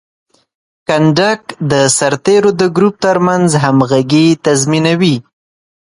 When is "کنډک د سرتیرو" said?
0.87-2.51